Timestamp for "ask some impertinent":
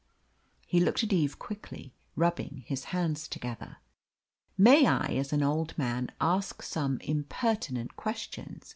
6.19-7.95